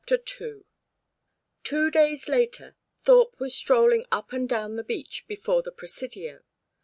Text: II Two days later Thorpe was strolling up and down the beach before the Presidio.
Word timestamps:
II 0.11 0.63
Two 1.63 1.91
days 1.91 2.27
later 2.27 2.75
Thorpe 3.03 3.39
was 3.39 3.53
strolling 3.55 4.07
up 4.11 4.33
and 4.33 4.49
down 4.49 4.75
the 4.75 4.83
beach 4.83 5.25
before 5.27 5.61
the 5.61 5.71
Presidio. 5.71 6.41